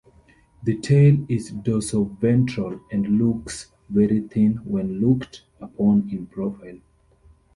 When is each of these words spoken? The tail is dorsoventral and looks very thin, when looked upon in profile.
The 0.63 0.77
tail 0.77 1.23
is 1.29 1.51
dorsoventral 1.51 2.81
and 2.91 3.19
looks 3.19 3.67
very 3.87 4.21
thin, 4.21 4.55
when 4.63 4.99
looked 4.99 5.43
upon 5.59 6.09
in 6.11 6.25
profile. 6.25 6.79